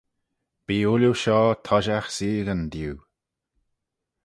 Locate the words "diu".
2.73-2.93